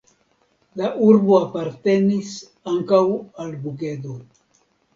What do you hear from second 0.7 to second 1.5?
La urbo